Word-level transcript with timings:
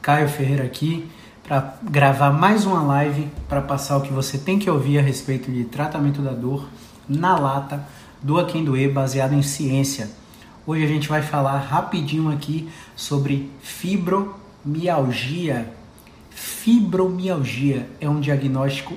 Caio 0.00 0.28
Ferreira 0.28 0.64
aqui 0.64 1.08
para 1.46 1.76
gravar 1.82 2.30
mais 2.30 2.66
uma 2.66 2.82
live 2.82 3.28
para 3.48 3.62
passar 3.62 3.96
o 3.96 4.02
que 4.02 4.12
você 4.12 4.36
tem 4.36 4.58
que 4.58 4.70
ouvir 4.70 4.98
a 4.98 5.02
respeito 5.02 5.50
de 5.50 5.64
tratamento 5.64 6.20
da 6.20 6.32
dor 6.32 6.68
na 7.08 7.38
lata, 7.38 7.86
doa 8.22 8.44
quem 8.44 8.64
doer, 8.64 8.92
baseado 8.92 9.32
em 9.32 9.42
ciência. 9.42 10.10
Hoje 10.66 10.84
a 10.84 10.88
gente 10.88 11.08
vai 11.08 11.22
falar 11.22 11.58
rapidinho 11.58 12.30
aqui 12.30 12.68
sobre 12.94 13.50
fibromialgia. 13.60 15.72
Fibromialgia 16.30 17.88
é 17.98 18.08
um 18.08 18.20
diagnóstico 18.20 18.94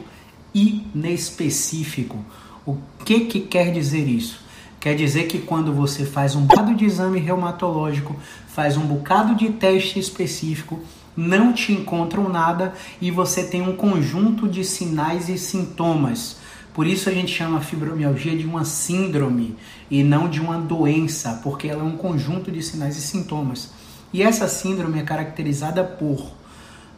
inespecífico. 0.53 2.23
O 2.65 2.77
que, 3.05 3.21
que 3.21 3.39
quer 3.39 3.71
dizer 3.71 4.07
isso? 4.07 4.41
Quer 4.81 4.95
dizer 4.95 5.27
que 5.27 5.37
quando 5.37 5.71
você 5.71 6.03
faz 6.03 6.35
um 6.35 6.41
bocado 6.41 6.73
de 6.73 6.85
exame 6.85 7.19
reumatológico, 7.19 8.15
faz 8.47 8.77
um 8.77 8.81
bocado 8.81 9.35
de 9.35 9.49
teste 9.49 9.99
específico, 9.99 10.79
não 11.15 11.53
te 11.53 11.71
encontram 11.71 12.27
nada 12.27 12.73
e 12.99 13.11
você 13.11 13.43
tem 13.43 13.61
um 13.61 13.75
conjunto 13.75 14.47
de 14.47 14.63
sinais 14.63 15.29
e 15.29 15.37
sintomas. 15.37 16.37
Por 16.73 16.87
isso 16.87 17.09
a 17.09 17.11
gente 17.11 17.31
chama 17.31 17.59
a 17.59 17.61
fibromialgia 17.61 18.35
de 18.35 18.47
uma 18.47 18.65
síndrome 18.65 19.55
e 19.89 20.01
não 20.03 20.27
de 20.27 20.41
uma 20.41 20.57
doença, 20.57 21.39
porque 21.43 21.67
ela 21.67 21.81
é 21.81 21.85
um 21.85 21.95
conjunto 21.95 22.51
de 22.51 22.63
sinais 22.63 22.97
e 22.97 23.01
sintomas. 23.01 23.69
E 24.11 24.23
essa 24.23 24.47
síndrome 24.47 24.99
é 24.99 25.03
caracterizada 25.03 25.83
por 25.83 26.31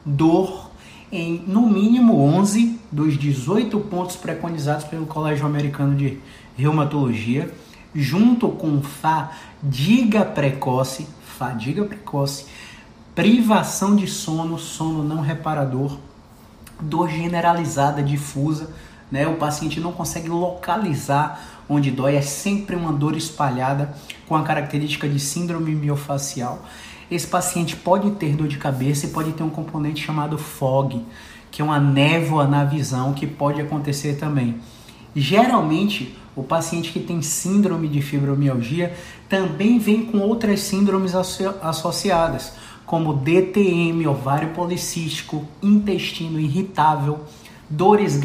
dor 0.06 0.72
em 1.12 1.44
no 1.46 1.68
mínimo 1.68 2.18
11 2.18 2.80
dos 2.90 3.18
18 3.18 3.78
pontos 3.82 4.16
preconizados 4.16 4.86
pelo 4.86 5.06
Colégio 5.06 5.46
Americano 5.46 5.98
de 5.98 6.18
Reumatologia, 6.56 7.52
junto 7.94 8.50
com 8.50 8.82
fadiga 8.82 10.26
precoce, 10.26 11.08
fadiga 11.38 11.84
precoce, 11.86 12.46
privação 13.14 13.96
de 13.96 14.08
sono, 14.08 14.58
sono 14.58 15.04
não 15.04 15.22
reparador, 15.22 15.98
dor 16.80 17.10
generalizada 17.10 18.02
difusa, 18.02 18.74
né? 19.12 19.28
O 19.28 19.36
paciente 19.36 19.80
não 19.80 19.92
consegue 19.92 20.28
localizar 20.28 21.64
onde 21.70 21.92
dói, 21.92 22.16
é 22.16 22.22
sempre 22.22 22.76
uma 22.76 22.92
dor 22.92 23.16
espalhada 23.16 23.96
com 24.28 24.36
a 24.36 24.44
característica 24.44 25.08
de 25.08 25.20
síndrome 25.20 25.76
miofacial. 25.76 26.66
Esse 27.10 27.28
paciente 27.28 27.76
pode 27.76 28.12
ter 28.12 28.36
dor 28.36 28.48
de 28.48 28.58
cabeça 28.58 29.06
e 29.06 29.10
pode 29.10 29.34
ter 29.34 29.44
um 29.44 29.50
componente 29.50 30.04
chamado 30.04 30.38
fog, 30.38 31.06
que 31.52 31.62
é 31.62 31.66
uma 31.66 31.80
névoa 31.80 32.48
na 32.48 32.64
visão 32.64 33.14
que 33.14 33.28
pode 33.28 33.62
acontecer 33.62 34.18
também. 34.18 34.60
Geralmente, 35.16 36.18
o 36.36 36.44
paciente 36.44 36.92
que 36.92 37.00
tem 37.00 37.22
síndrome 37.22 37.88
de 37.88 38.02
fibromialgia 38.02 38.94
também 39.30 39.78
vem 39.78 40.06
com 40.06 40.20
outras 40.20 40.62
síndromes 40.62 41.14
associadas, 41.16 42.54
como 42.86 43.14
DTM, 43.14 44.06
ovário 44.08 44.50
policístico, 44.50 45.48
intestino 45.62 46.40
irritável, 46.40 47.22
dores, 47.70 48.20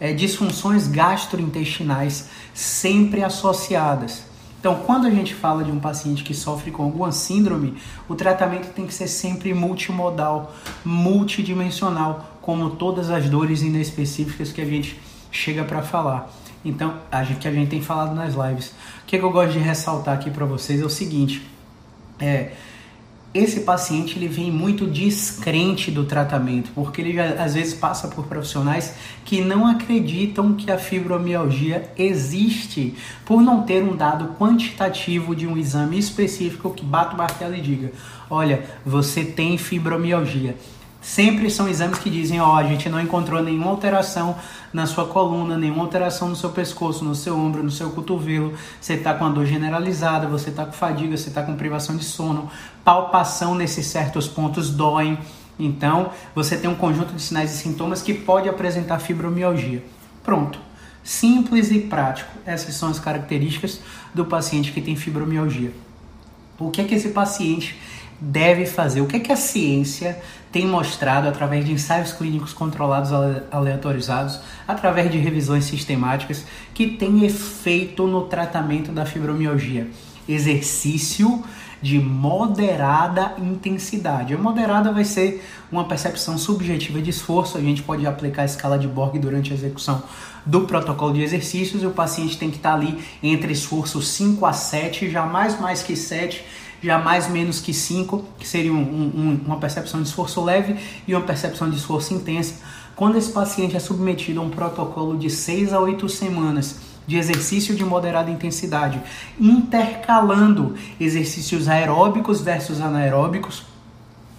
é, 0.00 0.12
disfunções 0.12 0.88
gastrointestinais 0.88 2.28
sempre 2.54 3.22
associadas. 3.22 4.24
Então, 4.58 4.76
quando 4.86 5.08
a 5.08 5.10
gente 5.10 5.34
fala 5.34 5.64
de 5.64 5.72
um 5.72 5.80
paciente 5.80 6.22
que 6.22 6.32
sofre 6.32 6.70
com 6.70 6.84
alguma 6.84 7.10
síndrome, 7.10 7.74
o 8.08 8.14
tratamento 8.14 8.72
tem 8.72 8.86
que 8.86 8.94
ser 8.94 9.08
sempre 9.08 9.52
multimodal, 9.52 10.54
multidimensional, 10.84 12.38
como 12.40 12.70
todas 12.70 13.10
as 13.10 13.28
dores 13.28 13.62
inespecíficas 13.62 14.52
que 14.52 14.60
a 14.60 14.64
gente 14.64 15.00
chega 15.32 15.64
para 15.64 15.82
falar. 15.82 16.30
Então, 16.64 16.98
a 17.10 17.24
gente, 17.24 17.40
que 17.40 17.48
a 17.48 17.52
gente 17.52 17.68
tem 17.68 17.82
falado 17.82 18.14
nas 18.14 18.34
lives. 18.34 18.68
O 19.02 19.06
que, 19.06 19.16
é 19.16 19.18
que 19.18 19.24
eu 19.24 19.30
gosto 19.30 19.52
de 19.52 19.58
ressaltar 19.58 20.14
aqui 20.14 20.30
para 20.30 20.46
vocês 20.46 20.80
é 20.80 20.84
o 20.84 20.90
seguinte: 20.90 21.42
é, 22.20 22.52
esse 23.34 23.60
paciente 23.60 24.18
ele 24.18 24.28
vem 24.28 24.50
muito 24.50 24.86
descrente 24.86 25.90
do 25.90 26.04
tratamento, 26.04 26.70
porque 26.74 27.00
ele 27.00 27.14
já, 27.14 27.42
às 27.42 27.54
vezes 27.54 27.72
passa 27.72 28.08
por 28.08 28.26
profissionais 28.26 28.94
que 29.24 29.40
não 29.40 29.66
acreditam 29.66 30.52
que 30.52 30.70
a 30.70 30.76
fibromialgia 30.76 31.90
existe, 31.96 32.94
por 33.24 33.40
não 33.40 33.62
ter 33.62 33.82
um 33.82 33.96
dado 33.96 34.34
quantitativo 34.38 35.34
de 35.34 35.46
um 35.46 35.56
exame 35.56 35.98
específico 35.98 36.74
que 36.74 36.84
bata 36.84 37.14
o 37.14 37.18
martelo 37.18 37.56
e 37.56 37.60
diga: 37.60 37.92
olha, 38.28 38.64
você 38.84 39.24
tem 39.24 39.56
fibromialgia. 39.56 40.54
Sempre 41.02 41.50
são 41.50 41.68
exames 41.68 41.98
que 41.98 42.08
dizem, 42.08 42.40
ó, 42.40 42.54
oh, 42.54 42.56
a 42.56 42.62
gente 42.62 42.88
não 42.88 43.00
encontrou 43.00 43.42
nenhuma 43.42 43.68
alteração 43.68 44.36
na 44.72 44.86
sua 44.86 45.04
coluna, 45.04 45.58
nenhuma 45.58 45.82
alteração 45.82 46.28
no 46.28 46.36
seu 46.36 46.50
pescoço, 46.50 47.04
no 47.04 47.12
seu 47.12 47.36
ombro, 47.36 47.60
no 47.60 47.72
seu 47.72 47.90
cotovelo. 47.90 48.54
Você 48.80 48.94
está 48.94 49.12
com 49.12 49.24
a 49.24 49.28
dor 49.28 49.44
generalizada, 49.44 50.28
você 50.28 50.50
está 50.50 50.64
com 50.64 50.70
fadiga, 50.70 51.16
você 51.16 51.28
está 51.28 51.42
com 51.42 51.56
privação 51.56 51.96
de 51.96 52.04
sono, 52.04 52.48
palpação 52.84 53.56
nesses 53.56 53.86
certos 53.86 54.28
pontos 54.28 54.70
doem. 54.70 55.18
Então, 55.58 56.12
você 56.36 56.56
tem 56.56 56.70
um 56.70 56.76
conjunto 56.76 57.12
de 57.12 57.20
sinais 57.20 57.52
e 57.52 57.58
sintomas 57.58 58.00
que 58.00 58.14
pode 58.14 58.48
apresentar 58.48 59.00
fibromialgia. 59.00 59.82
Pronto. 60.22 60.60
Simples 61.02 61.72
e 61.72 61.80
prático. 61.80 62.30
Essas 62.46 62.76
são 62.76 62.88
as 62.88 63.00
características 63.00 63.80
do 64.14 64.24
paciente 64.24 64.70
que 64.70 64.80
tem 64.80 64.94
fibromialgia. 64.94 65.72
O 66.60 66.70
que 66.70 66.80
é 66.80 66.84
que 66.84 66.94
esse 66.94 67.08
paciente 67.08 67.76
deve 68.22 68.66
fazer? 68.66 69.00
O 69.00 69.06
que 69.06 69.16
é 69.16 69.20
que 69.20 69.32
a 69.32 69.36
ciência 69.36 70.16
tem 70.52 70.66
mostrado 70.66 71.28
através 71.28 71.64
de 71.64 71.72
ensaios 71.72 72.12
clínicos 72.12 72.52
controlados 72.52 73.10
aleatorizados, 73.50 74.38
através 74.68 75.10
de 75.10 75.18
revisões 75.18 75.64
sistemáticas, 75.64 76.44
que 76.72 76.86
tem 76.86 77.24
efeito 77.24 78.06
no 78.06 78.22
tratamento 78.22 78.92
da 78.92 79.04
fibromialgia? 79.04 79.88
Exercício 80.28 81.42
de 81.80 81.98
moderada 81.98 83.34
intensidade. 83.38 84.34
A 84.34 84.38
moderada 84.38 84.92
vai 84.92 85.04
ser 85.04 85.44
uma 85.70 85.84
percepção 85.88 86.38
subjetiva 86.38 87.02
de 87.02 87.10
esforço. 87.10 87.58
A 87.58 87.60
gente 87.60 87.82
pode 87.82 88.06
aplicar 88.06 88.42
a 88.42 88.44
escala 88.44 88.78
de 88.78 88.86
Borg 88.86 89.18
durante 89.18 89.50
a 89.50 89.56
execução 89.56 90.00
do 90.46 90.60
protocolo 90.60 91.12
de 91.12 91.22
exercícios 91.22 91.82
e 91.82 91.86
o 91.86 91.90
paciente 91.90 92.38
tem 92.38 92.50
que 92.50 92.58
estar 92.58 92.74
ali 92.74 93.02
entre 93.20 93.52
esforço 93.52 94.00
5 94.00 94.46
a 94.46 94.52
7, 94.52 95.10
jamais 95.10 95.58
mais 95.60 95.82
que 95.82 95.96
7 95.96 96.44
jamais 96.82 97.28
menos 97.28 97.60
que 97.60 97.72
5, 97.72 98.24
que 98.38 98.46
seria 98.46 98.72
um, 98.72 98.76
um, 98.76 99.40
uma 99.46 99.58
percepção 99.58 100.02
de 100.02 100.08
esforço 100.08 100.42
leve 100.42 100.76
e 101.06 101.14
uma 101.14 101.24
percepção 101.24 101.70
de 101.70 101.76
esforço 101.76 102.12
intensa. 102.12 102.56
Quando 102.96 103.16
esse 103.16 103.30
paciente 103.30 103.76
é 103.76 103.80
submetido 103.80 104.40
a 104.40 104.42
um 104.42 104.50
protocolo 104.50 105.16
de 105.16 105.30
6 105.30 105.72
a 105.72 105.80
8 105.80 106.08
semanas 106.08 106.80
de 107.06 107.16
exercício 107.16 107.74
de 107.74 107.84
moderada 107.84 108.30
intensidade, 108.30 109.00
intercalando 109.40 110.74
exercícios 111.00 111.68
aeróbicos 111.68 112.40
versus 112.40 112.80
anaeróbicos, 112.80 113.64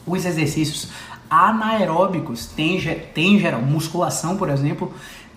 os 0.05 0.25
exercícios 0.25 0.89
anaeróbicos 1.29 2.45
têm, 2.45 2.79
tem 3.13 3.39
geral, 3.39 3.61
musculação, 3.61 4.37
por 4.37 4.49
exemplo, 4.49 4.93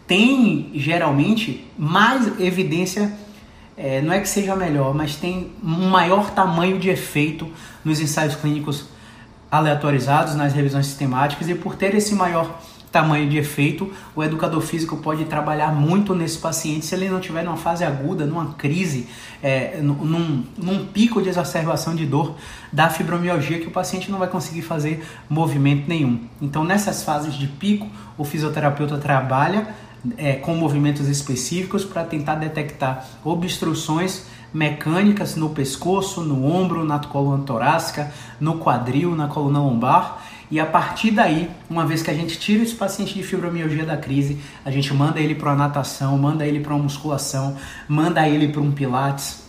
tem 0.07 0.71
geralmente 0.75 1.67
mais 1.77 2.39
evidência 2.39 3.13
é, 3.77 4.01
não 4.01 4.13
é 4.13 4.21
que 4.21 4.29
seja 4.29 4.57
melhor, 4.57 4.95
mas 4.95 5.17
tem 5.17 5.53
um 5.63 5.89
maior 5.89 6.31
tamanho 6.31 6.79
de 6.79 6.89
efeito 6.89 7.47
nos 7.85 8.01
ensaios 8.01 8.35
clínicos 8.35 8.87
aleatorizados, 9.51 10.35
nas 10.35 10.53
revisões 10.53 10.87
sistemáticas, 10.87 11.49
e 11.49 11.55
por 11.55 11.77
ter 11.77 11.95
esse 11.95 12.15
maior 12.15 12.59
tamanho 12.91 13.29
de 13.29 13.37
efeito, 13.37 13.93
o 14.15 14.25
educador 14.25 14.63
físico 14.63 14.97
pode 14.97 15.27
trabalhar 15.27 15.71
muito 15.71 16.15
nesse 16.15 16.39
paciente 16.39 16.87
se 16.87 16.95
ele 16.95 17.11
não 17.11 17.21
tiver 17.21 17.43
numa 17.43 17.57
fase 17.57 17.85
aguda, 17.85 18.25
numa 18.25 18.55
crise, 18.55 19.07
é, 19.43 19.79
num, 19.83 20.43
num 20.57 20.87
pico 20.87 21.21
de 21.21 21.29
exacerbação 21.29 21.95
de 21.95 22.07
dor 22.07 22.37
da 22.73 22.89
fibromialgia 22.89 23.59
que 23.59 23.67
o 23.67 23.71
paciente 23.71 24.11
não 24.11 24.19
vai 24.19 24.29
conseguir 24.29 24.63
fazer 24.63 25.05
movimento 25.29 25.87
nenhum. 25.87 26.21
Então, 26.41 26.65
nessas 26.65 27.03
fases 27.03 27.35
de 27.35 27.47
pico, 27.47 27.87
o 28.17 28.25
fisioterapeuta 28.25 28.97
trabalha 28.97 29.67
é, 30.17 30.35
com 30.35 30.55
movimentos 30.55 31.09
específicos 31.09 31.85
para 31.85 32.05
tentar 32.05 32.37
detectar 32.37 33.07
obstruções 33.25 34.27
mecânicas 34.53 35.37
no 35.37 35.51
pescoço, 35.51 36.23
no 36.23 36.45
ombro, 36.45 36.85
na 36.85 36.99
coluna 36.99 37.45
torácica, 37.45 38.13
no 38.41 38.59
quadril, 38.59 39.15
na 39.15 39.29
coluna 39.29 39.61
lombar. 39.61 40.23
E 40.51 40.61
a 40.61 40.67
partir 40.67 41.11
daí, 41.11 41.51
uma 41.69 41.85
vez 41.85 42.03
que 42.03 42.11
a 42.11 42.15
gente 42.15 42.39
tira 42.39 42.63
esse 42.63 42.75
paciente 42.75 43.15
de 43.15 43.23
fibromialgia 43.23 43.85
da 43.85 43.97
crise, 43.97 44.39
a 44.65 44.71
gente 44.71 44.95
manda 44.95 45.21
ele 45.21 45.35
para 45.35 45.51
uma 45.51 45.57
natação, 45.57 46.17
manda 46.17 46.47
ele 46.47 46.61
para 46.61 46.73
uma 46.75 46.85
musculação, 46.85 47.57
manda 47.89 48.27
ele 48.29 48.49
para 48.49 48.61
um 48.61 48.71
pilates, 48.71 49.45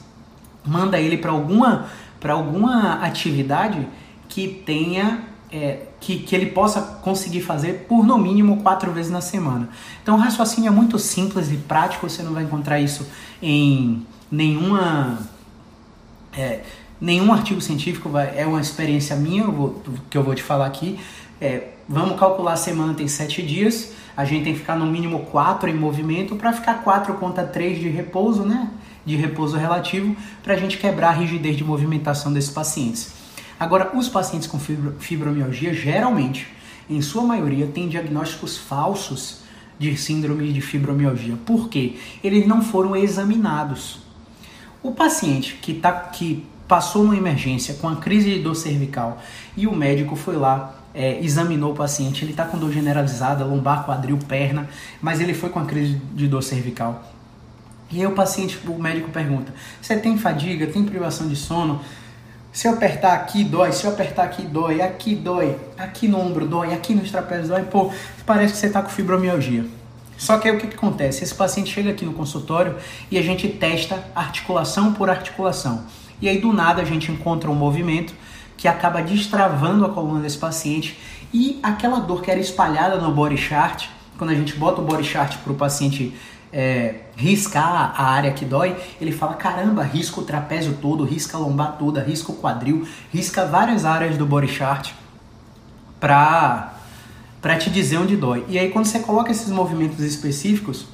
manda 0.65 1.00
ele 1.00 1.18
para 1.18 1.31
alguma, 1.31 1.86
alguma 2.27 2.95
atividade 3.06 3.88
que 4.27 4.48
tenha 4.48 5.24
é, 5.52 5.80
que, 6.00 6.20
que 6.20 6.36
ele 6.36 6.48
possa 6.48 6.82
conseguir 6.82 7.42
fazer 7.42 7.86
por 7.88 8.06
no 8.06 8.18
mínimo 8.18 8.62
quatro 8.62 8.92
vezes 8.92 9.12
na 9.12 9.22
semana. 9.22 9.70
Então 10.04 10.16
o 10.16 10.18
raciocínio 10.20 10.68
é 10.68 10.72
muito 10.72 11.00
simples 11.00 11.52
e 11.52 11.58
prático, 11.58 12.10
você 12.10 12.22
não 12.22 12.34
vai 12.34 12.44
encontrar 12.44 12.80
isso 12.80 13.08
em 13.42 14.06
nenhuma. 14.32 15.20
É, 16.34 16.62
nenhum 17.00 17.32
artigo 17.32 17.62
científico, 17.62 18.10
vai, 18.10 18.38
é 18.38 18.46
uma 18.46 18.60
experiência 18.60 19.16
minha 19.16 19.44
eu 19.44 19.52
vou, 19.52 19.84
que 20.10 20.18
eu 20.18 20.24
vou 20.24 20.36
te 20.36 20.44
falar 20.44 20.66
aqui. 20.66 21.00
É, 21.40 21.70
vamos 21.88 22.20
calcular 22.20 22.54
a 22.54 22.58
semana 22.58 22.94
tem 22.94 23.08
sete 23.08 23.42
dias, 23.42 23.94
a 24.16 24.26
gente 24.26 24.44
tem 24.44 24.54
que 24.54 24.60
ficar 24.60 24.76
no 24.76 24.86
mínimo 24.86 25.20
quatro 25.28 25.70
em 25.70 25.76
movimento 25.76 26.36
para 26.36 26.52
ficar 26.52 26.84
quatro 26.84 27.14
conta 27.16 27.44
três 27.44 27.80
de 27.80 27.88
repouso, 27.88 28.44
né? 28.44 28.72
De 29.06 29.16
repouso 29.16 29.56
relativo, 29.56 30.16
para 30.44 30.56
a 30.56 30.58
gente 30.58 30.78
quebrar 30.78 31.10
a 31.10 31.12
rigidez 31.12 31.56
de 31.56 31.64
movimentação 31.64 32.34
desses 32.34 32.50
pacientes. 32.50 33.17
Agora, 33.59 33.95
os 33.95 34.07
pacientes 34.07 34.48
com 34.48 34.59
fibromialgia, 35.00 35.74
geralmente, 35.74 36.48
em 36.89 37.01
sua 37.01 37.24
maioria, 37.24 37.68
têm 37.68 37.89
diagnósticos 37.89 38.57
falsos 38.57 39.39
de 39.80 39.95
síndrome 39.98 40.51
de 40.51 40.62
fibromialgia. 40.62 41.36
Por 41.45 41.69
quê? 41.69 41.98
Eles 42.24 42.48
não 42.48 42.62
foram 42.62 42.95
examinados. 42.95 44.00
O 44.81 44.92
paciente 44.92 45.56
que, 45.62 45.74
tá, 45.74 45.92
que 45.92 46.45
passou 46.68 47.04
numa 47.04 47.18
emergência 47.18 47.75
com 47.75 47.88
a 47.88 47.95
crise 47.95 48.31
de 48.33 48.39
dor 48.39 48.56
cervical 48.56 49.21
e 49.56 49.68
o 49.68 49.75
médico 49.75 50.15
foi 50.15 50.36
lá, 50.36 50.75
é, 50.94 51.19
examinou 51.24 51.74
o 51.74 51.75
paciente, 51.75 52.24
ele 52.24 52.31
está 52.31 52.45
com 52.45 52.57
dor 52.57 52.71
generalizada, 52.71 53.45
lombar, 53.45 53.86
quadril, 53.86 54.18
perna, 54.27 54.68
mas 55.01 55.19
ele 55.19 55.33
foi 55.33 55.50
com 55.50 55.60
a 55.60 55.65
crise 55.65 56.01
de 56.13 56.27
dor 56.27 56.42
cervical. 56.42 57.03
E 57.92 58.00
aí 58.00 58.07
o 58.07 58.12
paciente, 58.12 58.60
o 58.68 58.81
médico 58.81 59.10
pergunta: 59.10 59.53
Você 59.81 59.95
tem 59.98 60.18
fadiga? 60.18 60.68
Tem 60.68 60.83
privação 60.83 61.27
de 61.27 61.36
sono? 61.36 61.81
Se 62.57 62.68
eu 62.68 62.74
apertar 62.74 63.13
aqui, 63.13 63.44
dói. 63.44 63.71
Se 63.71 63.86
eu 63.86 63.92
apertar 63.92 64.24
aqui, 64.24 64.42
dói. 64.42 64.81
Aqui, 64.81 65.13
dói. 65.13 65.56
Aqui 65.77 66.07
no 66.07 66.19
ombro, 66.19 66.48
dói. 66.48 66.74
Aqui 66.74 66.95
nos 66.95 67.12
trapézios, 67.12 67.50
dói. 67.50 67.62
Pô, 67.62 67.92
parece 68.25 68.54
que 68.54 68.59
você 68.59 68.65
está 68.65 68.81
com 68.81 68.89
fibromialgia. 68.89 69.63
Só 70.18 70.39
que 70.39 70.50
aí 70.50 70.56
o 70.56 70.59
que, 70.59 70.65
que 70.65 70.75
acontece? 70.75 71.24
Esse 71.24 71.36
paciente 71.36 71.71
chega 71.71 71.92
aqui 71.92 72.04
no 72.04 72.13
consultório 72.13 72.75
e 73.12 73.18
a 73.19 73.21
gente 73.21 73.48
testa 73.48 74.04
articulação 74.15 74.92
por 74.92 75.07
articulação. 75.07 75.86
E 76.19 76.27
aí 76.27 76.39
do 76.39 76.51
nada 76.51 76.81
a 76.81 76.86
gente 76.86 77.12
encontra 77.12 77.48
um 77.48 77.54
movimento 77.54 78.12
que 78.57 78.68
acaba 78.68 79.03
destravando 79.03 79.86
a 79.86 79.89
coluna 79.89 80.21
desse 80.21 80.39
paciente 80.39 80.98
e 81.31 81.60
aquela 81.62 82.00
dor 82.00 82.24
que 82.24 82.31
era 82.31 82.39
espalhada 82.39 82.95
no 82.95 83.12
body 83.12 83.38
chart, 83.38 83.86
quando 84.18 84.31
a 84.31 84.36
gente 84.36 84.56
bota 84.56 84.81
o 84.81 84.83
body 84.83 85.03
chart 85.03 85.38
para 85.44 85.53
o 85.53 85.56
paciente 85.56 86.12
é, 86.52 86.96
riscar 87.16 87.94
a 87.96 88.06
área 88.06 88.32
que 88.32 88.46
dói, 88.46 88.76
ele 89.00 89.12
fala: 89.12 89.34
caramba, 89.36 89.84
risca 89.84 90.20
o 90.20 90.24
trapézio 90.24 90.78
todo, 90.82 91.04
risca 91.04 91.38
a 91.38 91.40
lombar 91.40 91.78
toda, 91.78 92.02
risca 92.02 92.32
o 92.32 92.36
quadril, 92.36 92.88
risca 93.12 93.46
várias 93.46 93.86
áreas 93.86 94.18
do 94.18 94.26
body 94.26 94.48
chart 94.48 94.92
para 96.00 96.74
para 97.42 97.56
te 97.58 97.70
dizer 97.70 97.98
onde 97.98 98.16
dói. 98.16 98.44
E 98.48 98.58
aí 98.58 98.70
quando 98.70 98.86
você 98.86 99.00
coloca 99.00 99.32
esses 99.32 99.50
movimentos 99.50 100.00
específicos 100.00 100.86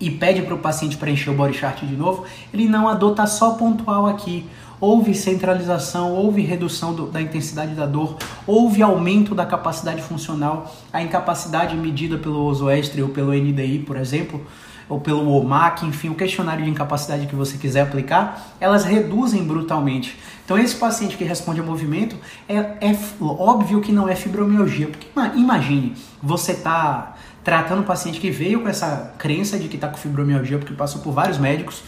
e 0.00 0.10
pede 0.10 0.42
para 0.42 0.54
o 0.54 0.58
paciente 0.58 0.96
preencher 0.96 1.30
o 1.30 1.34
body 1.34 1.54
chart 1.54 1.82
de 1.84 1.94
novo, 1.94 2.24
ele 2.52 2.66
não 2.68 2.88
adota 2.88 3.26
só 3.26 3.52
pontual 3.52 4.06
aqui 4.06 4.48
houve 4.80 5.14
centralização, 5.14 6.12
houve 6.12 6.42
redução 6.42 6.94
do, 6.94 7.06
da 7.06 7.20
intensidade 7.20 7.74
da 7.74 7.86
dor, 7.86 8.16
houve 8.46 8.82
aumento 8.82 9.34
da 9.34 9.46
capacidade 9.46 10.02
funcional, 10.02 10.74
a 10.92 11.02
incapacidade 11.02 11.76
medida 11.76 12.18
pelo 12.18 12.44
Osoestre 12.44 13.02
ou 13.02 13.08
pelo 13.08 13.32
NDI, 13.32 13.80
por 13.80 13.96
exemplo, 13.96 14.44
ou 14.88 15.00
pelo 15.00 15.28
OMAC, 15.32 15.84
enfim, 15.84 16.10
o 16.10 16.14
questionário 16.14 16.64
de 16.64 16.70
incapacidade 16.70 17.26
que 17.26 17.34
você 17.34 17.58
quiser 17.58 17.82
aplicar, 17.82 18.54
elas 18.60 18.84
reduzem 18.84 19.42
brutalmente. 19.44 20.16
Então, 20.44 20.56
esse 20.56 20.76
paciente 20.76 21.16
que 21.16 21.24
responde 21.24 21.58
ao 21.58 21.66
movimento, 21.66 22.16
é, 22.48 22.54
é 22.54 22.98
óbvio 23.20 23.80
que 23.80 23.90
não 23.90 24.08
é 24.08 24.14
fibromialgia, 24.14 24.86
porque 24.86 25.08
imagine, 25.34 25.94
você 26.22 26.52
está 26.52 27.16
tratando 27.42 27.80
um 27.80 27.84
paciente 27.84 28.20
que 28.20 28.30
veio 28.30 28.60
com 28.60 28.68
essa 28.68 29.14
crença 29.18 29.58
de 29.58 29.66
que 29.68 29.76
está 29.76 29.88
com 29.88 29.96
fibromialgia, 29.96 30.58
porque 30.58 30.74
passou 30.74 31.00
por 31.02 31.12
vários 31.12 31.38
médicos, 31.38 31.82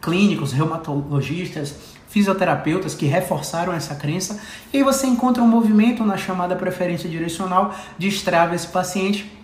clínicos, 0.00 0.52
reumatologistas, 0.52 1.93
fisioterapeutas 2.14 2.94
que 2.94 3.06
reforçaram 3.06 3.72
essa 3.72 3.96
crença, 3.96 4.38
e 4.72 4.76
aí 4.76 4.84
você 4.84 5.04
encontra 5.04 5.42
um 5.42 5.48
movimento 5.48 6.04
na 6.04 6.16
chamada 6.16 6.54
preferência 6.54 7.10
direcional, 7.10 7.74
destrava 7.98 8.54
esse 8.54 8.68
paciente, 8.68 9.36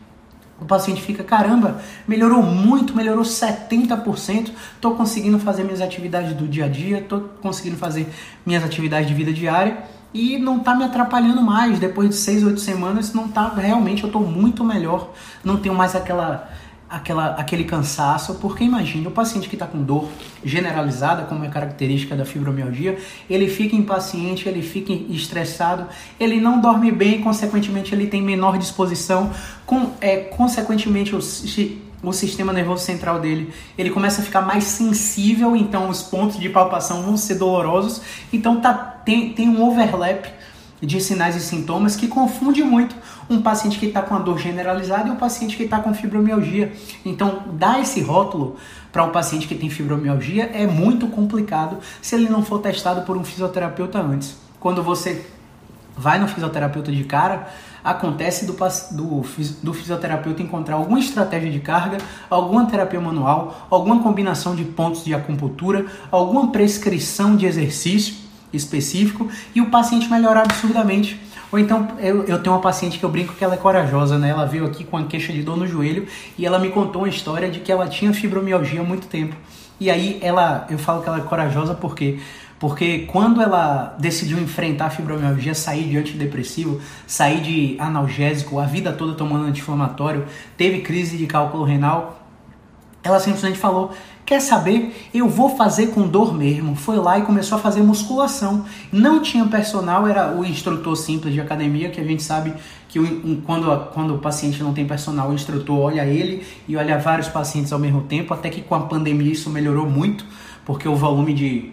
o 0.61 0.65
paciente 0.65 1.03
fica, 1.03 1.25
caramba, 1.25 1.81
melhorou 2.07 2.45
muito, 2.45 2.95
melhorou 2.95 3.25
70%, 3.25 4.53
estou 4.75 4.95
conseguindo 4.95 5.37
fazer 5.41 5.65
minhas 5.65 5.81
atividades 5.81 6.33
do 6.33 6.47
dia 6.47 6.67
a 6.67 6.69
dia, 6.69 6.99
estou 6.99 7.23
conseguindo 7.43 7.77
fazer 7.77 8.09
minhas 8.47 8.63
atividades 8.63 9.09
de 9.09 9.15
vida 9.15 9.33
diária 9.33 9.79
e 10.15 10.39
não 10.39 10.59
está 10.59 10.73
me 10.77 10.85
atrapalhando 10.85 11.43
mais. 11.43 11.81
Depois 11.81 12.11
de 12.11 12.15
6, 12.15 12.45
8 12.45 12.61
semanas, 12.61 13.13
não 13.13 13.27
tá 13.27 13.49
realmente, 13.49 14.05
eu 14.05 14.07
estou 14.07 14.23
muito 14.23 14.63
melhor, 14.63 15.13
não 15.43 15.57
tenho 15.57 15.75
mais 15.75 15.97
aquela 15.97 16.49
aquela, 16.91 17.29
aquele 17.35 17.63
cansaço, 17.65 18.35
porque 18.35 18.65
imagine, 18.65 19.07
o 19.07 19.11
paciente 19.13 19.49
que 19.49 19.55
está 19.55 19.67
com 19.67 19.81
dor 19.81 20.09
generalizada, 20.45 21.23
como 21.23 21.45
é 21.45 21.49
característica 21.49 22.17
da 22.17 22.25
fibromialgia, 22.25 22.99
ele 23.29 23.49
fica 23.49 23.77
impaciente, 23.77 24.49
ele 24.49 24.61
fica 24.61 24.93
estressado, 24.93 25.87
ele 26.19 26.41
não 26.41 26.61
dorme 26.61 26.91
bem, 26.91 27.21
consequentemente 27.21 27.95
ele 27.95 28.09
tem 28.09 28.21
menor 28.21 28.59
disposição, 28.59 29.31
com, 29.65 29.93
é, 30.01 30.17
consequentemente 30.17 31.15
o, 31.15 31.21
o 32.03 32.13
sistema 32.13 32.53
nervoso 32.53 32.85
central 32.85 33.21
dele 33.21 33.53
ele 33.79 33.91
começa 33.91 34.21
a 34.21 34.25
ficar 34.25 34.41
mais 34.41 34.65
sensível, 34.65 35.55
então 35.55 35.89
os 35.89 36.03
pontos 36.03 36.41
de 36.41 36.49
palpação 36.49 37.03
vão 37.03 37.17
ser 37.17 37.37
dolorosos, 37.37 38.03
então 38.33 38.61
tá, 38.61 38.75
tem, 38.75 39.33
tem 39.33 39.49
um 39.49 39.63
overlap 39.63 40.27
de 40.81 41.00
sinais 41.00 41.37
e 41.37 41.41
sintomas 41.41 41.97
que 41.97 42.09
confunde 42.09 42.62
muito 42.62 42.97
um 43.29 43.43
paciente 43.43 43.79
que 43.79 43.87
está 43.87 44.03
com 44.03 44.15
a 44.15 44.19
dor 44.19 44.38
generalizada 44.38 45.09
e 45.09 45.12
um 45.12 45.17
paciente 45.17 45.56
que 45.56 45.65
está 45.65 45.79
com 45.79 45.93
fibromialgia. 45.94 46.73
Então, 47.05 47.43
dar 47.53 47.81
esse 47.81 48.00
rótulo 48.00 48.56
para 48.91 49.05
um 49.05 49.11
paciente 49.11 49.47
que 49.47 49.55
tem 49.55 49.71
fibromialgia 49.71 50.50
é 50.53 50.67
muito 50.67 51.06
complicado 51.06 51.79
se 52.00 52.15
ele 52.15 52.29
não 52.29 52.43
for 52.43 52.59
testado 52.61 53.03
por 53.03 53.17
um 53.17 53.25
fisioterapeuta 53.25 54.00
antes. 54.00 54.37
Quando 54.59 54.82
você 54.82 55.27
vai 55.97 56.19
no 56.19 56.27
fisioterapeuta 56.27 56.91
de 56.91 57.05
cara, 57.05 57.49
acontece 57.85 58.47
do, 58.47 58.56
do, 58.93 59.23
do, 59.62 59.73
fisioterapeuta 59.75 60.43
encontrar 60.43 60.76
alguma 60.76 60.99
estratégia 60.99 61.50
de 61.50 61.61
carga, 61.61 61.99
alguma 62.29 62.67
terapia 62.67 63.00
manual, 63.00 63.67
alguma 63.71 64.03
combinação 64.03 64.55
de 64.55 64.65
pontos 64.65 65.05
de 65.05 65.15
acupuntura, 65.15 65.87
alguma 66.11 66.50
prescrição 66.50 67.37
de 67.37 67.47
exercício 67.47 68.30
específico 68.52 69.29
e 69.55 69.61
o 69.61 69.70
paciente 69.70 70.08
melhorar 70.08 70.42
absurdamente. 70.42 71.21
Ou 71.52 71.59
então 71.59 71.88
eu, 71.99 72.25
eu 72.25 72.42
tenho 72.42 72.54
uma 72.54 72.62
paciente 72.62 72.99
que 72.99 73.04
eu 73.04 73.09
brinco 73.11 73.35
que 73.35 73.42
ela 73.42 73.54
é 73.54 73.57
corajosa, 73.57 74.19
né? 74.19 74.30
Ela 74.30 74.47
veio 74.47 74.64
aqui 74.66 74.85
com 74.85 74.97
uma 74.97 75.07
queixa 75.07 75.33
de 75.33 75.42
dor 75.42 75.57
no 75.57 75.66
joelho 75.66 76.07
e 76.38 76.47
ela 76.47 76.59
me 76.59 76.71
contou 76.71 77.02
uma 77.02 77.09
história 77.09 77.50
de 77.50 77.61
que 77.61 77.73
ela 77.73 77.88
tinha 77.88 78.12
fibromialgia 78.12 78.80
há 78.80 78.85
muito 78.85 79.07
tempo. 79.07 79.35
E 79.80 79.90
aí 79.90 80.19
ela, 80.23 80.66
eu 80.71 80.78
falo 80.78 81.02
que 81.02 81.09
ela 81.09 81.19
é 81.19 81.23
corajosa 81.23 81.75
porque 81.75 82.19
porque 82.61 83.07
quando 83.11 83.40
ela 83.40 83.97
decidiu 83.99 84.38
enfrentar 84.38 84.85
a 84.85 84.90
fibromialgia, 84.90 85.54
sair 85.54 85.88
de 85.88 85.97
antidepressivo, 85.97 86.78
sair 87.07 87.40
de 87.40 87.76
analgésico, 87.78 88.59
a 88.59 88.66
vida 88.66 88.92
toda 88.92 89.14
tomando 89.14 89.47
anti-inflamatório, 89.47 90.26
teve 90.59 90.83
crise 90.83 91.16
de 91.16 91.26
cálculo 91.26 91.64
renal, 91.64 92.20
ela 93.02 93.19
simplesmente 93.19 93.59
falou: 93.59 93.92
Quer 94.30 94.40
saber? 94.40 95.09
Eu 95.12 95.28
vou 95.28 95.57
fazer 95.57 95.88
com 95.88 96.07
dor 96.07 96.33
mesmo. 96.33 96.76
Foi 96.76 96.97
lá 96.97 97.19
e 97.19 97.23
começou 97.23 97.59
a 97.59 97.61
fazer 97.61 97.83
musculação. 97.83 98.64
Não 98.92 99.21
tinha 99.21 99.45
personal, 99.47 100.07
era 100.07 100.37
o 100.37 100.45
instrutor 100.45 100.97
simples 100.97 101.35
de 101.35 101.40
academia, 101.40 101.90
que 101.90 102.00
a 102.00 102.04
gente 102.04 102.23
sabe 102.23 102.54
que 102.88 103.00
quando, 103.45 103.88
quando 103.92 104.14
o 104.14 104.19
paciente 104.19 104.62
não 104.62 104.73
tem 104.73 104.87
personal, 104.87 105.30
o 105.30 105.35
instrutor 105.35 105.78
olha 105.78 106.04
ele 106.04 106.47
e 106.69 106.76
olha 106.76 106.97
vários 106.99 107.28
pacientes 107.28 107.73
ao 107.73 107.78
mesmo 107.78 108.02
tempo, 108.02 108.33
até 108.33 108.49
que 108.50 108.62
com 108.62 108.75
a 108.75 108.80
pandemia 108.80 109.33
isso 109.33 109.50
melhorou 109.50 109.88
muito, 109.88 110.25
porque 110.64 110.88
o 110.88 110.95
volume 110.95 111.35
de, 111.35 111.73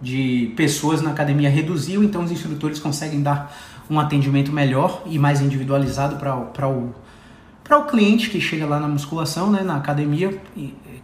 de 0.00 0.52
pessoas 0.54 1.00
na 1.00 1.10
academia 1.10 1.48
reduziu, 1.48 2.04
então 2.04 2.24
os 2.24 2.30
instrutores 2.30 2.78
conseguem 2.78 3.22
dar 3.22 3.56
um 3.88 3.98
atendimento 3.98 4.52
melhor 4.52 5.02
e 5.06 5.18
mais 5.18 5.40
individualizado 5.40 6.16
para 6.16 6.68
o 6.68 6.94
para 7.66 7.78
o 7.78 7.84
cliente 7.84 8.30
que 8.30 8.40
chega 8.40 8.64
lá 8.64 8.78
na 8.78 8.86
musculação, 8.86 9.50
né, 9.50 9.62
na 9.62 9.76
academia 9.76 10.40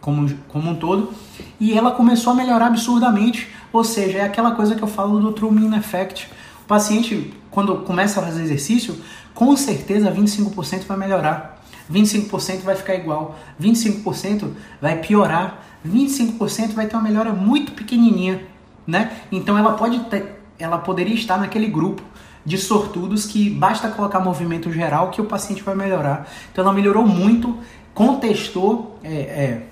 como, 0.01 0.33
como 0.49 0.71
um 0.71 0.75
todo, 0.75 1.13
e 1.59 1.73
ela 1.73 1.91
começou 1.91 2.33
a 2.33 2.37
melhorar 2.37 2.67
absurdamente, 2.67 3.49
ou 3.73 3.83
seja, 3.83 4.19
é 4.19 4.23
aquela 4.23 4.53
coisa 4.53 4.75
que 4.75 4.83
eu 4.83 4.89
falo 4.89 5.19
do 5.19 5.33
True 5.33 5.53
Mean 5.53 5.77
Effect. 5.77 6.29
O 6.65 6.67
paciente, 6.67 7.33
quando 7.51 7.77
começa 7.79 8.21
a 8.21 8.23
fazer 8.23 8.43
exercício, 8.43 8.97
com 9.35 9.57
certeza 9.57 10.11
25% 10.13 10.85
vai 10.87 10.97
melhorar, 10.97 11.63
25% 11.91 12.63
vai 12.63 12.77
ficar 12.77 12.95
igual, 12.95 13.39
25% 13.61 14.51
vai 14.81 14.99
piorar, 14.99 15.63
25% 15.87 16.75
vai 16.75 16.87
ter 16.87 16.97
uma 16.97 17.03
melhora 17.03 17.33
muito 17.33 17.73
pequenininha, 17.73 18.43
né? 18.87 19.11
Então 19.31 19.59
ela 19.59 19.73
pode 19.73 19.99
ter, 20.05 20.41
ela 20.59 20.79
poderia 20.79 21.15
estar 21.15 21.39
naquele 21.39 21.67
grupo 21.67 22.03
de 22.45 22.59
sortudos 22.59 23.27
que 23.27 23.49
basta 23.51 23.89
colocar 23.89 24.21
movimento 24.21 24.73
geral 24.73 25.11
que 25.11 25.21
o 25.21 25.25
paciente 25.25 25.63
vai 25.63 25.75
melhorar. 25.75 26.29
Então 26.51 26.65
ela 26.65 26.73
melhorou 26.73 27.07
muito, 27.07 27.59
contestou 27.95 28.99
é, 29.03 29.13
é, 29.13 29.63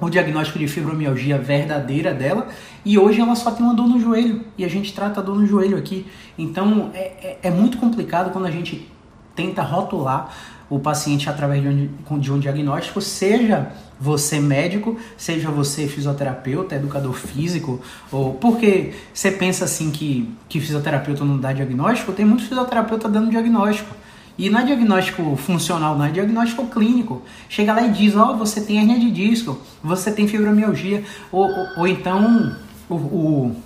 o 0.00 0.08
diagnóstico 0.08 0.58
de 0.58 0.68
fibromialgia 0.68 1.38
verdadeira 1.38 2.14
dela 2.14 2.48
e 2.84 2.98
hoje 2.98 3.20
ela 3.20 3.34
só 3.34 3.50
tem 3.50 3.64
uma 3.64 3.74
dor 3.74 3.88
no 3.88 4.00
joelho 4.00 4.44
e 4.56 4.64
a 4.64 4.68
gente 4.68 4.92
trata 4.92 5.20
a 5.20 5.22
dor 5.22 5.38
no 5.38 5.46
joelho 5.46 5.76
aqui. 5.76 6.06
Então 6.38 6.90
é, 6.94 6.98
é, 6.98 7.38
é 7.44 7.50
muito 7.50 7.78
complicado 7.78 8.32
quando 8.32 8.46
a 8.46 8.50
gente 8.50 8.88
tenta 9.34 9.62
rotular 9.62 10.30
o 10.70 10.78
paciente 10.78 11.28
através 11.30 11.62
de 11.62 11.90
um, 12.10 12.18
de 12.18 12.32
um 12.32 12.38
diagnóstico, 12.38 13.00
seja 13.00 13.72
você 14.00 14.38
médico, 14.38 14.96
seja 15.16 15.50
você 15.50 15.88
fisioterapeuta, 15.88 16.76
educador 16.76 17.14
físico, 17.14 17.80
ou 18.12 18.34
porque 18.34 18.94
você 19.12 19.30
pensa 19.30 19.64
assim 19.64 19.90
que, 19.90 20.32
que 20.48 20.60
fisioterapeuta 20.60 21.24
não 21.24 21.38
dá 21.38 21.52
diagnóstico, 21.52 22.12
tem 22.12 22.24
muito 22.24 22.44
fisioterapeuta 22.44 23.08
dando 23.08 23.30
diagnóstico. 23.30 23.94
E 24.36 24.48
não 24.48 24.60
é 24.60 24.64
diagnóstico 24.64 25.34
funcional, 25.34 25.98
não 25.98 26.04
é 26.04 26.12
diagnóstico 26.12 26.64
clínico. 26.66 27.22
Chega 27.48 27.72
lá 27.72 27.82
e 27.82 27.90
diz, 27.90 28.14
ó, 28.14 28.30
oh, 28.30 28.36
você 28.36 28.60
tem 28.60 28.78
hernia 28.78 29.00
de 29.00 29.10
disco, 29.10 29.60
você 29.82 30.12
tem 30.12 30.28
fibromialgia, 30.28 31.02
ou, 31.32 31.42
ou, 31.42 31.68
ou 31.78 31.88
então 31.88 32.56
o, 32.88 32.94
o, 32.94 33.56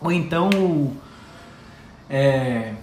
ou 0.00 0.12
então 0.12 0.92
é, 2.08 2.74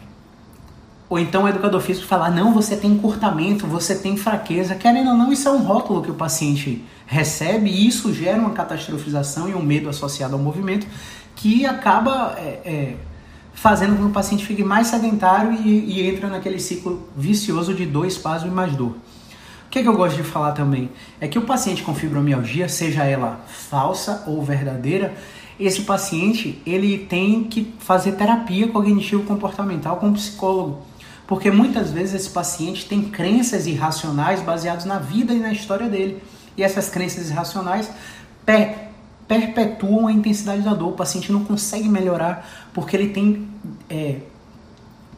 ou 1.13 1.19
então 1.19 1.43
o 1.43 1.47
educador 1.47 1.79
físico 1.79 2.07
falar, 2.07 2.31
não, 2.31 2.51
você 2.51 2.75
tem 2.75 2.89
encurtamento, 2.89 3.67
você 3.67 3.93
tem 3.93 4.17
fraqueza. 4.17 4.73
Querendo 4.73 5.11
ou 5.11 5.15
não, 5.15 5.31
isso 5.31 5.47
é 5.47 5.51
um 5.51 5.59
rótulo 5.59 6.01
que 6.01 6.09
o 6.09 6.15
paciente 6.15 6.83
recebe 7.05 7.69
e 7.69 7.87
isso 7.87 8.11
gera 8.11 8.39
uma 8.39 8.49
catastrofização 8.49 9.47
e 9.47 9.53
um 9.53 9.61
medo 9.61 9.87
associado 9.87 10.33
ao 10.33 10.41
movimento 10.41 10.87
que 11.35 11.67
acaba 11.67 12.33
é, 12.39 12.59
é, 12.65 12.95
fazendo 13.53 13.95
com 13.95 14.05
que 14.05 14.09
o 14.09 14.11
paciente 14.11 14.43
fique 14.43 14.63
mais 14.63 14.87
sedentário 14.87 15.53
e, 15.53 15.99
e 15.99 16.09
entra 16.09 16.29
naquele 16.29 16.59
ciclo 16.59 17.07
vicioso 17.15 17.75
de 17.75 17.85
dor, 17.85 18.07
espasmo 18.07 18.47
e 18.47 18.51
mais 18.51 18.75
dor. 18.75 18.95
O 19.67 19.69
que, 19.69 19.77
é 19.77 19.81
que 19.83 19.87
eu 19.87 19.95
gosto 19.95 20.15
de 20.15 20.23
falar 20.23 20.53
também? 20.53 20.89
É 21.21 21.27
que 21.27 21.37
o 21.37 21.43
paciente 21.43 21.83
com 21.83 21.93
fibromialgia, 21.93 22.67
seja 22.67 23.03
ela 23.03 23.39
falsa 23.47 24.23
ou 24.25 24.41
verdadeira, 24.41 25.13
esse 25.59 25.81
paciente 25.81 26.59
ele 26.65 26.97
tem 26.97 27.43
que 27.43 27.71
fazer 27.77 28.13
terapia 28.13 28.67
cognitivo-comportamental 28.67 29.97
com 29.97 30.07
um 30.07 30.13
psicólogo. 30.13 30.91
Porque 31.27 31.49
muitas 31.49 31.91
vezes 31.91 32.15
esse 32.15 32.29
paciente 32.29 32.85
tem 32.85 33.03
crenças 33.03 33.65
irracionais 33.65 34.41
baseadas 34.41 34.85
na 34.85 34.99
vida 34.99 35.33
e 35.33 35.39
na 35.39 35.51
história 35.51 35.87
dele. 35.87 36.21
E 36.57 36.63
essas 36.63 36.89
crenças 36.89 37.29
irracionais 37.29 37.89
per 38.45 38.83
perpetuam 39.25 40.07
a 40.07 40.11
intensidade 40.11 40.61
da 40.61 40.73
dor. 40.73 40.89
O 40.89 40.95
paciente 40.95 41.31
não 41.31 41.45
consegue 41.45 41.87
melhorar 41.87 42.45
porque 42.73 42.95
ele 42.95 43.09
tem 43.09 43.47
é, 43.89 44.17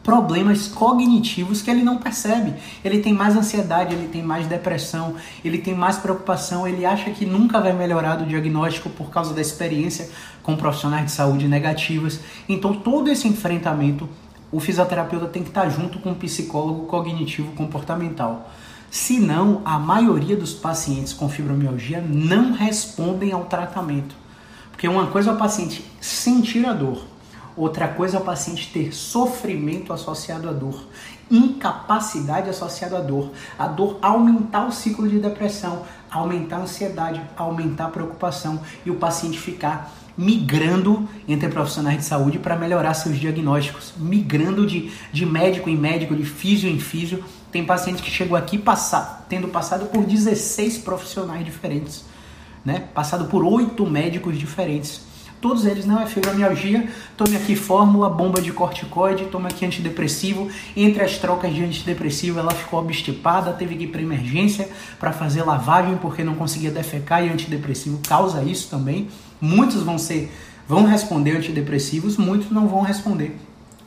problemas 0.06 0.68
cognitivos 0.68 1.60
que 1.60 1.68
ele 1.68 1.82
não 1.82 1.98
percebe. 1.98 2.54
Ele 2.84 3.00
tem 3.00 3.12
mais 3.12 3.36
ansiedade, 3.36 3.92
ele 3.92 4.06
tem 4.06 4.22
mais 4.22 4.46
depressão, 4.46 5.16
ele 5.44 5.58
tem 5.58 5.74
mais 5.74 5.98
preocupação, 5.98 6.66
ele 6.66 6.86
acha 6.86 7.10
que 7.10 7.26
nunca 7.26 7.60
vai 7.60 7.72
melhorar 7.72 8.14
do 8.14 8.24
diagnóstico 8.24 8.88
por 8.88 9.10
causa 9.10 9.34
da 9.34 9.40
experiência 9.40 10.08
com 10.44 10.56
profissionais 10.56 11.06
de 11.06 11.10
saúde 11.10 11.48
negativas. 11.48 12.20
Então, 12.48 12.72
todo 12.72 13.10
esse 13.10 13.26
enfrentamento, 13.26 14.08
o 14.56 14.60
fisioterapeuta 14.60 15.26
tem 15.26 15.42
que 15.42 15.50
estar 15.50 15.68
junto 15.68 15.98
com 15.98 16.12
o 16.12 16.14
psicólogo 16.14 16.86
cognitivo 16.86 17.52
comportamental. 17.52 18.50
Senão, 18.90 19.60
a 19.66 19.78
maioria 19.78 20.34
dos 20.34 20.54
pacientes 20.54 21.12
com 21.12 21.28
fibromialgia 21.28 22.00
não 22.00 22.54
respondem 22.54 23.32
ao 23.32 23.44
tratamento. 23.44 24.14
Porque 24.70 24.88
uma 24.88 25.08
coisa 25.08 25.30
é 25.30 25.34
o 25.34 25.36
paciente 25.36 25.84
sentir 26.00 26.64
a 26.64 26.72
dor, 26.72 27.04
outra 27.54 27.86
coisa 27.86 28.16
é 28.16 28.20
o 28.20 28.24
paciente 28.24 28.72
ter 28.72 28.94
sofrimento 28.94 29.92
associado 29.92 30.48
à 30.48 30.52
dor, 30.54 30.88
incapacidade 31.30 32.48
associada 32.48 32.96
à 32.96 33.00
dor, 33.02 33.32
a 33.58 33.66
dor 33.66 33.98
aumentar 34.00 34.66
o 34.66 34.72
ciclo 34.72 35.06
de 35.06 35.18
depressão, 35.18 35.82
aumentar 36.10 36.56
a 36.56 36.60
ansiedade, 36.60 37.20
aumentar 37.36 37.88
a 37.88 37.90
preocupação 37.90 38.58
e 38.86 38.90
o 38.90 38.96
paciente 38.96 39.38
ficar 39.38 39.92
migrando 40.16 41.08
entre 41.28 41.48
profissionais 41.48 41.98
de 41.98 42.04
saúde 42.04 42.38
para 42.38 42.56
melhorar 42.56 42.94
seus 42.94 43.18
diagnósticos, 43.18 43.92
migrando 43.96 44.66
de, 44.66 44.90
de 45.12 45.26
médico 45.26 45.68
em 45.68 45.76
médico, 45.76 46.14
de 46.14 46.24
físio 46.24 46.68
em 46.68 46.78
físio. 46.78 47.22
Tem 47.52 47.64
paciente 47.64 48.02
que 48.02 48.10
chegou 48.10 48.36
aqui 48.36 48.58
passar, 48.58 49.26
tendo 49.28 49.48
passado 49.48 49.86
por 49.86 50.04
16 50.04 50.78
profissionais 50.78 51.44
diferentes, 51.44 52.04
né? 52.64 52.84
passado 52.94 53.26
por 53.26 53.44
oito 53.44 53.86
médicos 53.86 54.38
diferentes. 54.38 55.02
Todos 55.40 55.66
eles 55.66 55.84
não 55.84 56.00
é 56.00 56.06
fibromialgia, 56.06 56.88
tome 57.16 57.36
aqui 57.36 57.54
fórmula, 57.54 58.08
bomba 58.08 58.40
de 58.40 58.52
corticoide, 58.52 59.26
tome 59.26 59.46
aqui 59.46 59.64
antidepressivo. 59.64 60.48
Entre 60.76 61.02
as 61.02 61.18
trocas 61.18 61.54
de 61.54 61.62
antidepressivo, 61.62 62.38
ela 62.38 62.52
ficou 62.52 62.80
obstipada, 62.80 63.52
teve 63.52 63.76
que 63.76 63.84
ir 63.84 63.88
para 63.88 64.00
emergência 64.00 64.68
para 64.98 65.12
fazer 65.12 65.42
lavagem 65.42 65.96
porque 65.96 66.24
não 66.24 66.34
conseguia 66.34 66.70
defecar 66.70 67.24
e 67.24 67.28
antidepressivo 67.28 68.00
causa 68.06 68.42
isso 68.42 68.68
também. 68.70 69.08
Muitos 69.40 69.82
vão 69.82 69.98
ser 69.98 70.32
vão 70.68 70.84
responder 70.84 71.36
antidepressivos, 71.36 72.16
muitos 72.16 72.50
não 72.50 72.66
vão 72.66 72.80
responder. 72.80 73.36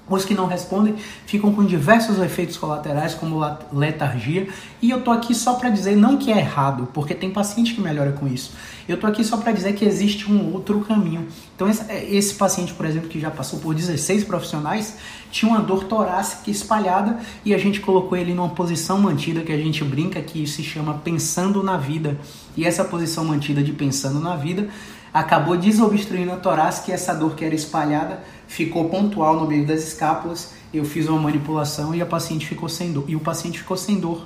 Os 0.10 0.26
que 0.26 0.34
não 0.34 0.48
respondem 0.48 0.96
ficam 1.26 1.54
com 1.54 1.64
diversos 1.64 2.18
efeitos 2.20 2.58
colaterais, 2.58 3.14
como 3.14 3.40
letargia. 3.72 4.48
E 4.82 4.90
eu 4.90 5.02
tô 5.02 5.12
aqui 5.12 5.36
só 5.36 5.54
para 5.54 5.70
dizer 5.70 5.96
não 5.96 6.18
que 6.18 6.32
é 6.32 6.40
errado, 6.40 6.88
porque 6.94 7.14
tem 7.14 7.30
paciente 7.30 7.76
que 7.76 7.82
melhora 7.82 8.12
com 8.14 8.28
isso. 8.28 8.54
Eu 8.88 8.98
tô 8.98 9.06
aqui 9.06 9.24
só 9.24 9.38
para 9.38 9.52
dizer 9.52 9.74
que 9.74 9.86
existe 9.86 10.32
um 10.32 10.54
outro 10.54 10.80
caminho. 10.82 11.28
Então 11.60 11.68
esse, 11.68 11.84
esse, 11.92 12.36
paciente, 12.36 12.74
por 12.74 12.86
exemplo, 12.86 13.10
que 13.10 13.20
já 13.20 13.30
passou 13.30 13.60
por 13.60 13.76
16 13.76 14.24
profissionais, 14.24 14.96
tinha 15.30 15.52
uma 15.52 15.60
dor 15.60 15.84
torácica 15.84 16.50
espalhada 16.50 17.20
e 17.44 17.54
a 17.54 17.58
gente 17.58 17.82
colocou 17.82 18.18
ele 18.18 18.34
numa 18.34 18.48
posição 18.48 18.98
mantida 18.98 19.42
que 19.42 19.52
a 19.52 19.58
gente 19.58 19.84
brinca 19.84 20.22
que 20.22 20.48
se 20.48 20.64
chama 20.64 21.02
pensando 21.04 21.62
na 21.62 21.76
vida. 21.76 22.18
E 22.56 22.64
essa 22.64 22.86
posição 22.86 23.26
mantida 23.26 23.62
de 23.62 23.74
pensando 23.74 24.22
na 24.22 24.38
vida 24.38 24.70
acabou 25.14 25.58
desobstruindo 25.58 26.32
a 26.32 26.38
torácica 26.38 26.92
e 26.92 26.94
essa 26.94 27.14
dor 27.14 27.36
que 27.36 27.44
era 27.44 27.54
espalhada 27.54 28.24
ficou 28.48 28.88
pontual 28.88 29.38
no 29.38 29.46
meio 29.46 29.68
das 29.68 29.86
escápulas. 29.86 30.54
Eu 30.74 30.86
fiz 30.86 31.10
uma 31.10 31.20
manipulação 31.20 31.94
e 31.94 32.02
a 32.02 32.06
paciente 32.06 32.48
ficou 32.48 32.70
sem 32.70 32.94
dor. 32.94 33.04
E 33.10 33.18
o 33.18 33.20
paciente 33.20 33.60
ficou 33.60 33.76
sem 33.76 34.00
dor. 34.00 34.26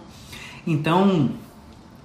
Então, 0.68 1.32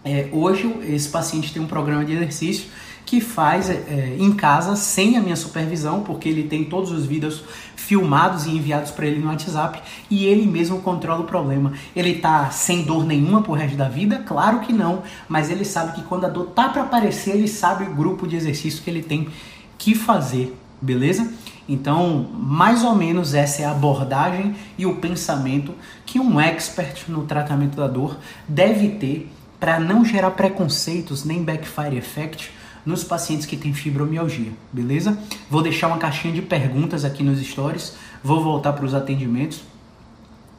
é, 0.02 0.30
hoje 0.32 0.74
esse 0.84 1.10
paciente 1.10 1.52
tem 1.52 1.60
um 1.60 1.66
programa 1.66 2.02
de 2.02 2.14
exercício 2.14 2.70
que 3.08 3.22
faz 3.22 3.70
é, 3.70 4.16
em 4.18 4.30
casa 4.32 4.76
sem 4.76 5.16
a 5.16 5.20
minha 5.22 5.34
supervisão, 5.34 6.02
porque 6.02 6.28
ele 6.28 6.42
tem 6.42 6.64
todos 6.64 6.92
os 6.92 7.06
vídeos 7.06 7.42
filmados 7.74 8.44
e 8.44 8.50
enviados 8.50 8.90
para 8.90 9.06
ele 9.06 9.18
no 9.18 9.28
WhatsApp 9.28 9.80
e 10.10 10.26
ele 10.26 10.44
mesmo 10.44 10.82
controla 10.82 11.22
o 11.22 11.24
problema. 11.24 11.72
Ele 11.96 12.16
tá 12.16 12.50
sem 12.50 12.82
dor 12.82 13.06
nenhuma 13.06 13.40
pro 13.40 13.54
resto 13.54 13.78
da 13.78 13.88
vida? 13.88 14.18
Claro 14.26 14.60
que 14.60 14.74
não, 14.74 15.02
mas 15.26 15.50
ele 15.50 15.64
sabe 15.64 15.92
que 15.92 16.02
quando 16.02 16.26
a 16.26 16.28
dor 16.28 16.48
tá 16.48 16.68
para 16.68 16.82
aparecer, 16.82 17.30
ele 17.30 17.48
sabe 17.48 17.84
o 17.84 17.94
grupo 17.94 18.28
de 18.28 18.36
exercício 18.36 18.82
que 18.82 18.90
ele 18.90 19.02
tem 19.02 19.30
que 19.78 19.94
fazer, 19.94 20.54
beleza? 20.78 21.32
Então, 21.66 22.28
mais 22.34 22.84
ou 22.84 22.94
menos 22.94 23.32
essa 23.32 23.62
é 23.62 23.64
a 23.64 23.70
abordagem 23.70 24.54
e 24.76 24.84
o 24.84 24.96
pensamento 24.96 25.74
que 26.04 26.20
um 26.20 26.38
expert 26.38 27.08
no 27.08 27.24
tratamento 27.24 27.74
da 27.74 27.86
dor 27.86 28.18
deve 28.46 28.90
ter 28.90 29.32
para 29.58 29.80
não 29.80 30.04
gerar 30.04 30.32
preconceitos 30.32 31.24
nem 31.24 31.42
backfire 31.42 31.96
effect 31.96 32.57
nos 32.88 33.04
pacientes 33.04 33.44
que 33.44 33.54
têm 33.54 33.74
fibromialgia, 33.74 34.50
beleza? 34.72 35.18
Vou 35.50 35.60
deixar 35.60 35.88
uma 35.88 35.98
caixinha 35.98 36.32
de 36.32 36.40
perguntas 36.40 37.04
aqui 37.04 37.22
nos 37.22 37.38
stories, 37.38 37.94
vou 38.24 38.42
voltar 38.42 38.72
para 38.72 38.86
os 38.86 38.94
atendimentos. 38.94 39.60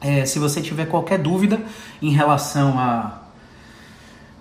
É, 0.00 0.24
se 0.24 0.38
você 0.38 0.60
tiver 0.62 0.86
qualquer 0.86 1.18
dúvida 1.18 1.60
em 2.00 2.12
relação 2.12 2.78
a 2.78 3.16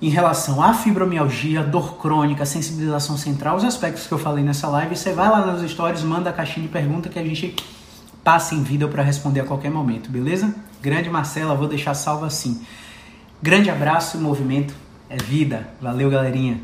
em 0.01 0.07
relação 0.07 0.63
à 0.63 0.73
fibromialgia, 0.73 1.61
dor 1.61 1.97
crônica, 1.97 2.45
sensibilização 2.45 3.17
central, 3.17 3.57
os 3.57 3.65
aspectos 3.65 4.07
que 4.07 4.13
eu 4.13 4.17
falei 4.17 4.45
nessa 4.45 4.65
live, 4.69 4.95
você 4.95 5.11
vai 5.11 5.27
lá 5.27 5.45
nos 5.45 5.69
stories, 5.69 6.03
manda 6.03 6.29
a 6.29 6.33
caixinha 6.33 6.65
de 6.67 6.71
pergunta 6.71 7.09
que 7.09 7.19
a 7.19 7.23
gente 7.23 7.53
passa 8.23 8.55
em 8.55 8.63
vídeo 8.63 8.87
para 8.87 9.03
responder 9.03 9.41
a 9.41 9.43
qualquer 9.43 9.71
momento, 9.71 10.09
beleza? 10.09 10.55
Grande 10.81 11.09
Marcela, 11.09 11.53
vou 11.53 11.67
deixar 11.67 11.95
salvo 11.95 12.23
assim. 12.23 12.61
Grande 13.41 13.69
abraço, 13.69 14.17
movimento 14.19 14.73
é 15.09 15.17
vida. 15.17 15.67
Valeu, 15.81 16.09
galerinha. 16.09 16.61